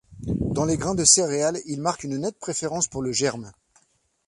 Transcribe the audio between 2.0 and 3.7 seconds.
une nette préférence pour le germe.